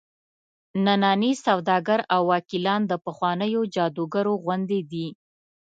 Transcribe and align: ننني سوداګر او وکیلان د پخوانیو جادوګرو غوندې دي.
ننني 0.85 1.31
سوداګر 1.45 1.99
او 2.13 2.21
وکیلان 2.33 2.81
د 2.87 2.93
پخوانیو 3.05 3.61
جادوګرو 3.75 4.33
غوندې 4.43 4.79
دي. 4.91 5.07